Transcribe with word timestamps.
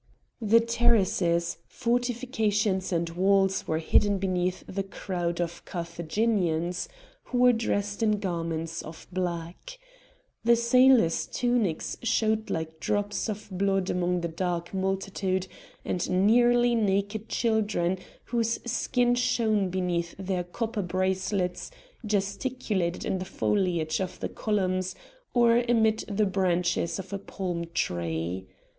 The 0.41 0.59
terraces, 0.61 1.59
fortifications, 1.67 2.91
and 2.91 3.07
walls 3.11 3.67
were 3.67 3.77
hidden 3.77 4.17
beneath 4.17 4.63
the 4.67 4.81
crowd 4.81 5.39
of 5.39 5.63
Carthaginians, 5.63 6.89
who 7.25 7.37
were 7.37 7.53
dressed 7.53 8.01
in 8.01 8.17
garments 8.17 8.81
of 8.81 9.05
black. 9.13 9.77
The 10.43 10.55
sailors' 10.55 11.27
tunics 11.27 11.97
showed 12.01 12.49
like 12.49 12.79
drops 12.79 13.29
of 13.29 13.47
blood 13.51 13.91
among 13.91 14.21
the 14.21 14.27
dark 14.27 14.73
multitude, 14.73 15.45
and 15.85 16.09
nearly 16.09 16.73
naked 16.73 17.29
children, 17.29 17.99
whose 18.23 18.59
skin 18.65 19.13
shone 19.13 19.69
beneath 19.69 20.15
their 20.17 20.43
copper 20.43 20.81
bracelets, 20.81 21.69
gesticulated 22.03 23.05
in 23.05 23.19
the 23.19 23.23
foliage 23.25 23.99
of 23.99 24.19
the 24.19 24.29
columns, 24.29 24.95
or 25.35 25.57
amid 25.69 25.99
the 26.07 26.25
branches 26.25 26.97
of 26.97 27.13
a 27.13 27.19
palm 27.19 27.65
tree. 27.75 28.47